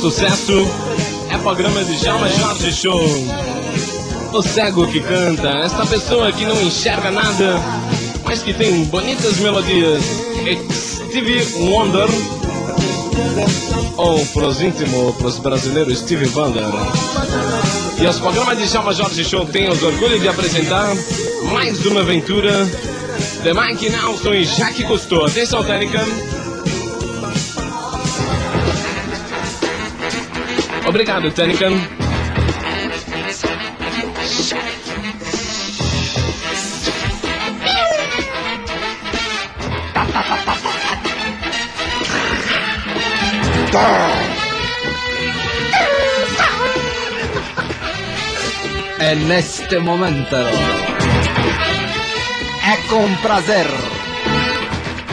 [0.00, 0.52] Sucesso,
[1.28, 3.04] é programa de Jalma Jorge Show.
[4.32, 7.60] O cego que canta, esta pessoa que não enxerga nada,
[8.24, 10.02] mas que tem bonitas melodias.
[11.08, 12.06] Stevie Wonder,
[13.96, 16.64] ou pros íntimos, pros brasileiros, Stevie Wonder.
[18.00, 20.94] E os programas de Jalma Jorge Show têm os orgulho de apresentar
[21.52, 22.52] mais uma aventura
[23.42, 25.26] de Mike Nelson e Jaque Cousteau.
[25.26, 26.06] Atenção, técnica.
[30.88, 31.66] Obrigado, Técnica.
[48.98, 50.36] É neste momento.
[52.64, 53.66] É com prazer.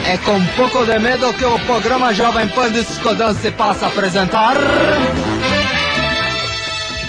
[0.06, 4.56] É com pouco de medo que o programa Jovem Pan Discodão se passa a apresentar.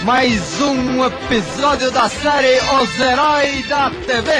[0.04, 4.32] Mais um episódio da série Os Heróis da TV.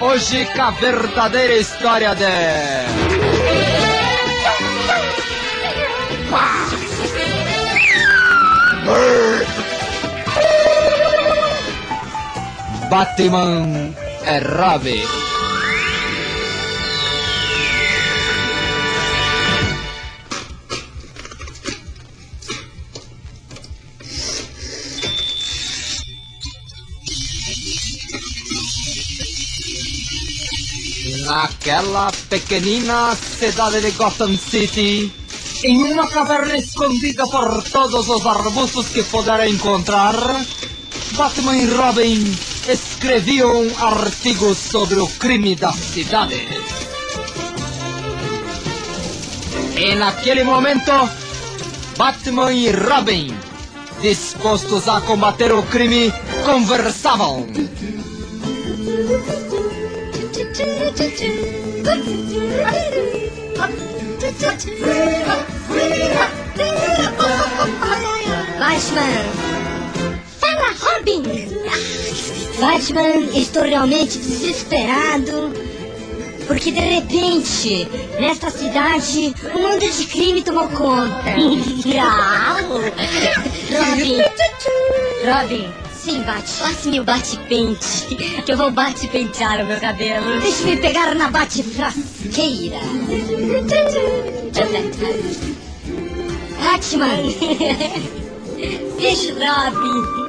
[0.00, 2.24] Hoje com a verdadeira história de.
[12.90, 13.94] Batman
[14.26, 15.31] é Rabi.
[31.24, 35.12] Naquela pequenina cidade de Gotham City,
[35.62, 40.14] em uma caverna escondida por todos os arbustos que puder encontrar,
[41.12, 42.38] Batman e Robin
[42.68, 46.46] escreviam artigos sobre o crime da cidade.
[49.76, 50.92] E naquele momento,
[51.96, 53.34] Batman e Robin,
[54.00, 56.12] dispostos a combater o crime,
[56.44, 57.46] conversavam.
[68.58, 69.24] Batman!
[70.38, 71.22] Fala, Robin!
[72.60, 75.52] Batman, estou realmente desesperado.
[76.46, 77.88] Porque de repente,
[78.20, 81.24] nesta cidade, um mundo de crime tomou conta.
[83.72, 84.22] Robin!
[85.24, 85.81] Robin!
[86.02, 86.52] Sim, bate.
[86.58, 90.40] Passe-me o bate-pente, que eu vou bate-pentear o meu cabelo.
[90.40, 92.80] Deixe-me pegar na bate-frasqueira.
[96.58, 97.22] Batman!
[98.98, 100.22] Veja, Robin!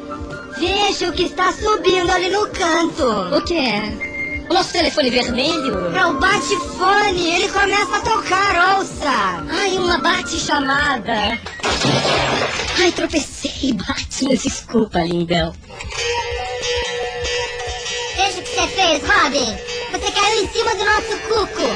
[0.59, 3.35] Veja o que está subindo ali no canto.
[3.35, 4.12] O que é?
[4.49, 5.95] O nosso telefone vermelho?
[5.95, 9.43] É o bate-fone, ele começa a tocar, ouça!
[9.49, 11.39] Ai, uma bate-chamada!
[12.79, 15.53] Ai, tropecei, Batman, desculpa, lindão.
[18.15, 19.57] Veja o que você fez, Robin.
[19.91, 21.69] Você caiu em cima do nosso cuco.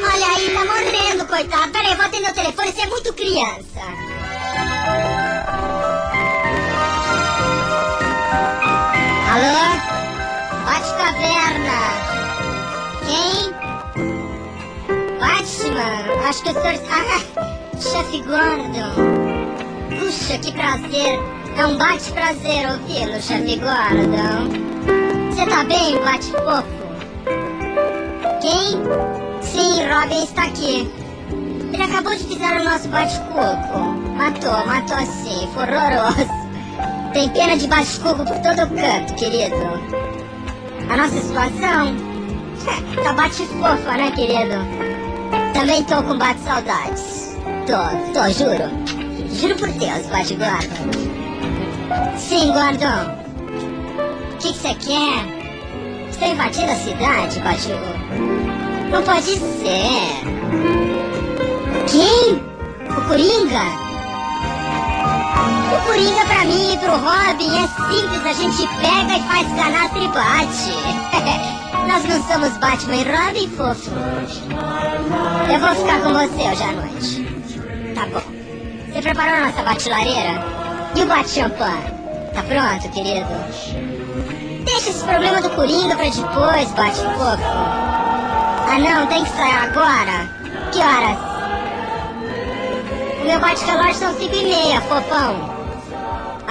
[0.00, 1.72] Olha aí, tá morrendo, coitado.
[1.72, 3.82] Peraí, vou atender o telefone, você é muito criança.
[10.92, 11.80] Caverna.
[13.06, 13.52] Quem?
[15.18, 16.28] Batman.
[16.28, 16.80] Acho que o senhor...
[16.90, 17.48] Ah,
[17.80, 19.98] chefe Gordon.
[19.98, 21.18] Puxa, que prazer.
[21.56, 24.68] É um bate-prazer ouvi-lo, chefe Gordon.
[25.30, 26.78] Você tá bem, bate-fofo?
[28.40, 28.78] Quem?
[29.42, 30.90] Sim, Robin está aqui.
[31.72, 33.78] Ele acabou de pisar no nosso bate-coco.
[34.16, 36.28] Matou, matou sim, foi horroroso.
[37.12, 40.17] Tem pena de bate-coco por todo o canto, querido.
[40.90, 41.96] A nossa situação?
[43.02, 44.56] Tá bate fofa, né, querido?
[45.54, 47.36] Também tô com bate saudades.
[47.66, 48.70] Tô, tô, juro.
[49.32, 50.90] Juro por Deus, bate Gordon.
[52.16, 53.18] Sim, Gordon.
[54.32, 55.38] O que você quer?
[56.10, 57.68] Você invadindo a cidade, bate
[58.90, 60.18] Não pode ser.
[61.86, 62.42] Quem?
[62.90, 63.87] O Coringa?
[65.98, 70.06] Coringa pra mim e pro Robin é simples, a gente pega e faz canastra e
[70.06, 70.70] bate.
[71.88, 73.90] Nós não somos Batman e Robin, fofo.
[75.52, 77.94] Eu vou ficar com você hoje à noite.
[77.96, 78.22] Tá bom.
[78.92, 80.40] Você preparou a nossa batilareira?
[80.94, 81.92] E o bate-champanhe?
[82.32, 83.26] Tá pronto, querido?
[84.66, 87.42] Deixa esse problema do Coringa pra depois, bate-fofo.
[87.42, 90.30] Ah não, tem que sair agora?
[90.70, 91.18] Que horas?
[93.20, 95.57] O meu bate-relógio são 5 e meia, fofão.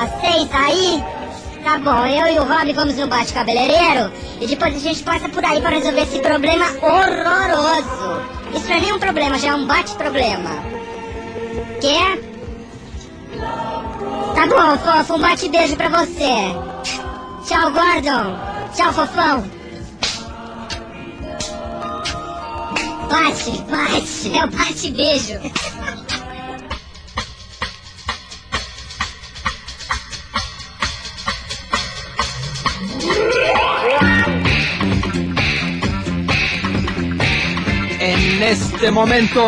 [0.05, 1.03] 6 aí?
[1.63, 5.43] Tá bom, eu e o Rob vamos no bate-cabeleireiro e depois a gente passa por
[5.43, 8.21] aí para resolver esse problema horroroso.
[8.55, 10.51] Isso não é nem um problema, já é um bate-problema.
[11.81, 12.19] Quer?
[14.33, 16.55] Tá bom, fofo, um bate-beijo pra você.
[17.45, 18.37] Tchau, Gordon.
[18.73, 19.43] Tchau, fofão.
[23.09, 24.37] Bate, bate.
[24.37, 25.39] É o bate-beijo.
[38.47, 39.41] Neste momento,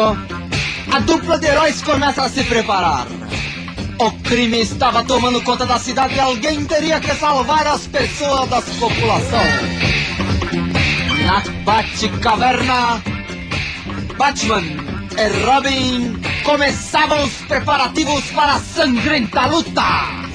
[0.91, 3.07] a dupla de heróis começa a se preparar.
[3.97, 8.61] O crime estava tomando conta da cidade e alguém teria que salvar as pessoas da
[8.61, 9.45] população.
[11.25, 13.01] Na Batcaverna,
[14.17, 14.63] Batman
[15.17, 20.28] e Robin começavam os preparativos para a sangrenta luta.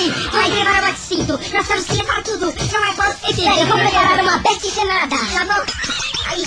[0.00, 0.10] Ali!
[0.32, 1.38] Vai levar o bate-cinto!
[1.52, 2.46] Nós temos que levar tudo!
[2.72, 3.52] Não é possível!
[3.52, 5.16] Eu vou preparar uma bete-gemada!
[5.16, 5.62] Tá bom?
[6.26, 6.42] Ai,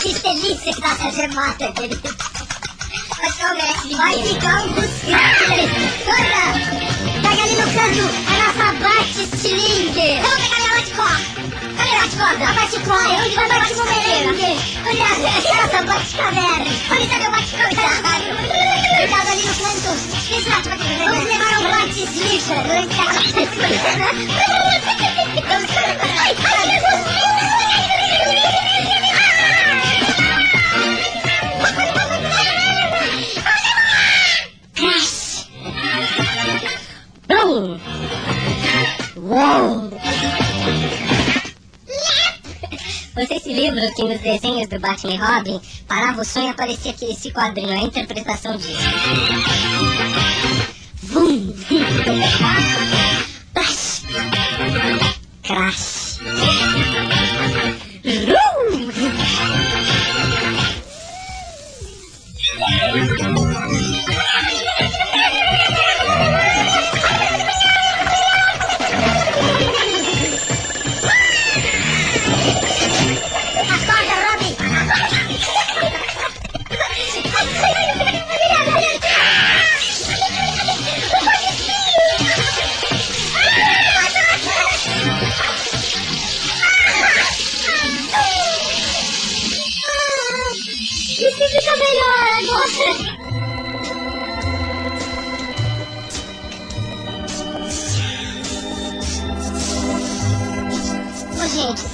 [0.00, 2.16] que delícia que dá essa gemada, querido!
[3.96, 5.54] Vai ficar um desgraça!
[6.04, 6.44] Corra!
[7.22, 10.10] Pega ali no canto a nossa bate-estilingue!
[10.18, 10.43] Eu
[12.24, 12.48] Cadê a bate-corda?
[12.48, 13.04] A bate-cor!
[13.04, 14.52] É onde vai bate bumerangue!
[14.86, 15.08] Olha,
[15.60, 16.70] nossa bate-caverna!
[16.90, 17.82] Onde tá meu bate-corda?
[18.96, 19.92] Cuidado ali no canto.
[21.04, 22.54] Vamos levar um bate lixo.
[26.18, 27.33] Ai, Crash!
[43.74, 47.72] Que nos desenhos do Batman e Robin parava o sonho e aparecia aqui esse quadrinho,
[47.72, 48.78] a interpretação disso.
[51.02, 51.52] Vum!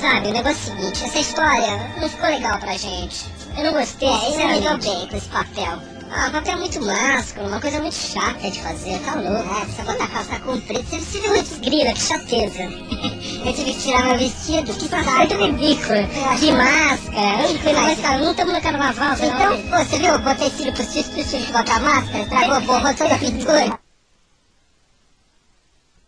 [0.01, 3.27] Sabe, o negócio é o seguinte, essa história não ficou legal pra gente.
[3.57, 6.00] Eu não gostei, é, não me deu bem com esse papel.
[6.13, 9.55] Ah, papel é muito másculo, uma coisa muito chata de fazer, tá louco.
[9.55, 12.63] É, você bota a calça comprida, você, você vê muitos grila, que chateza.
[13.47, 16.39] Eu tive que tirar meu vestido, que muito ridículo.
[16.39, 19.15] De máscara, eu fui lá, não estamos no carnaval.
[19.15, 22.95] Então, pô, você viu, eu botei cílio pro cílio, pro cílio botar máscara, estragou, borrou
[22.95, 23.79] toda a pintura.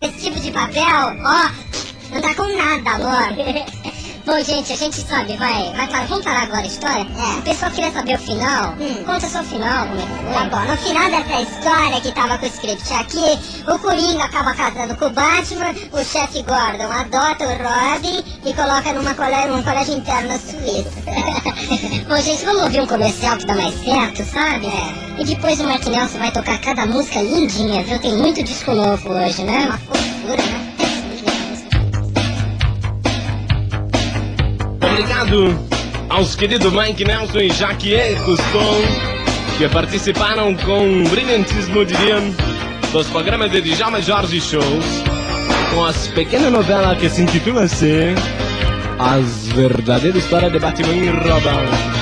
[0.02, 1.50] Esse tipo de papel, ó,
[2.12, 3.71] não tá com nada, amor.
[4.24, 7.00] Bom, gente, a gente sabe, vai, vai parar, vamos parar agora a história?
[7.00, 7.38] É.
[7.38, 8.72] O pessoal queria saber o final.
[8.80, 9.02] Hum.
[9.04, 10.32] Conta só o final, como é que foi.
[10.32, 13.38] Tá bom, no final dessa história que tava com o script aqui,
[13.68, 18.92] o Coringa acaba casando com o Batman, o chefe Gordon adota o Robin e coloca
[18.92, 20.32] numa colégio, num colégio interno.
[22.08, 24.66] Bom, gente, vamos ouvir um comercial que dá mais certo, sabe?
[24.66, 25.20] É.
[25.20, 27.98] E depois o Mark Nelson vai tocar cada música lindinha, viu?
[27.98, 29.66] Tem muito disco novo hoje, né?
[29.66, 30.71] Uma fofura, né?
[34.92, 35.58] Obrigado
[36.10, 38.82] aos queridos Mike Nelson e Jaquier Custon,
[39.56, 42.20] que participaram com brilhantismo, diriam,
[42.92, 44.84] dos programas de Djalma Jorge Shows,
[45.72, 48.14] com as pequenas novelas que se intitula assim
[48.98, 52.01] As Verdadeiras Histórias de Batman e Robin.